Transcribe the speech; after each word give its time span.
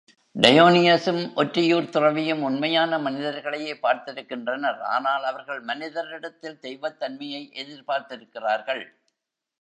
டயோனியசும் 0.35 1.19
ஒற்றியூர்த் 1.35 1.89
துறவியும் 1.89 2.41
உண்மையான 2.41 2.99
மனிதர்களையே 2.99 3.73
பார்த்திருக்கின்றனர் 3.73 4.79
ஆனால், 4.79 5.23
அவர்கள் 5.23 5.61
மனிதரிடத்தில் 5.65 6.59
தெய்வத் 6.59 6.99
தன்மையை 6.99 7.43
எதிர்பார்த்திருக்கிறார்கள். 7.55 8.83